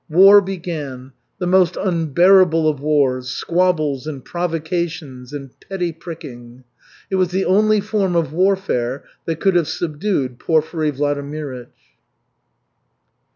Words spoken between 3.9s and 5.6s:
and provocations, and